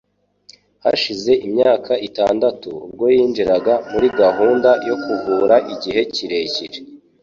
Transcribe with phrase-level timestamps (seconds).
[0.83, 6.77] hashize imyaka itandatu ubwo yinjiraga muri gahunda yo kuvura igihe kirekire